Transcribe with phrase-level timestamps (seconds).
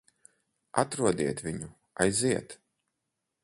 [0.83, 1.69] Atrodiet viņu.
[2.07, 2.59] Aiziet!